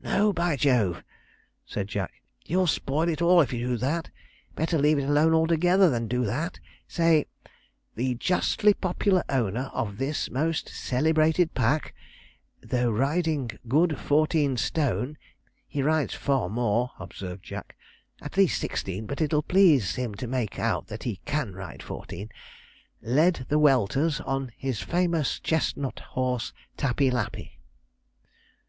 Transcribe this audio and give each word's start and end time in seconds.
'No, 0.00 0.32
by 0.32 0.56
Jove!' 0.56 1.04
said 1.64 1.86
Jack; 1.86 2.10
'you'll 2.44 2.66
spoil 2.66 3.14
all 3.22 3.40
if 3.40 3.52
you 3.52 3.68
do 3.68 3.76
that: 3.76 4.10
better 4.56 4.78
leave 4.78 4.98
it 4.98 5.04
alone 5.08 5.32
altogether 5.32 5.88
than 5.88 6.08
do 6.08 6.24
that. 6.24 6.58
Say, 6.88 7.26
"the 7.94 8.16
justly 8.16 8.74
popular 8.74 9.22
owner 9.28 9.70
of 9.72 9.98
this 9.98 10.28
most 10.28 10.68
celebrated 10.70 11.54
pack, 11.54 11.94
though 12.60 12.90
riding 12.90 13.48
good 13.68 13.96
fourteen 13.96 14.56
stone" 14.56 15.18
(he 15.68 15.82
rides 15.84 16.14
far 16.14 16.48
more,' 16.50 16.90
observed 16.98 17.44
Jack; 17.44 17.76
'at 18.20 18.36
least 18.36 18.60
sixteen; 18.60 19.06
but 19.06 19.20
it'll 19.20 19.40
please 19.44 19.94
him 19.94 20.16
to 20.16 20.26
make 20.26 20.58
out 20.58 20.88
that 20.88 21.04
he 21.04 21.20
can 21.26 21.52
ride 21.54 21.80
fourteen), 21.80 22.28
"led 23.02 23.46
the 23.48 23.58
welters, 23.60 24.20
on 24.22 24.50
his 24.56 24.80
famous 24.82 25.38
chestnut 25.38 26.00
horse, 26.16 26.52
Tappey 26.76 27.08
Lappey."' 27.08 27.60